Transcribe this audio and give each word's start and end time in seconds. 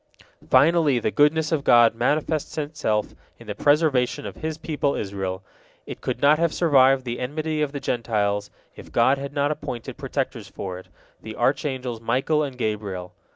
Finally, 0.49 0.97
the 0.97 1.11
goodness 1.11 1.51
of 1.51 1.63
God 1.63 1.93
manifests 1.93 2.57
itself 2.57 3.13
in 3.37 3.45
the 3.45 3.53
preservation 3.53 4.25
of 4.25 4.37
His 4.37 4.57
people 4.57 4.95
Israel. 4.95 5.43
It 5.85 6.01
could 6.01 6.19
not 6.19 6.39
have 6.39 6.51
survived 6.55 7.05
the 7.05 7.19
enmity 7.19 7.61
of 7.61 7.71
the 7.71 7.79
Gentiles, 7.79 8.49
if 8.75 8.91
God 8.91 9.19
had 9.19 9.31
not 9.31 9.51
appointed 9.51 9.97
protectors 9.97 10.47
for 10.47 10.79
it, 10.79 10.87
the 11.21 11.35
archangels 11.35 12.01
Michael 12.01 12.41
and 12.41 12.57
Gabriel. 12.57 13.13